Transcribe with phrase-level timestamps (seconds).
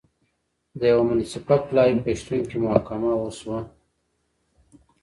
[0.79, 3.59] د یوه منصفه پلاوي په شتون کې محاکمه وشوه.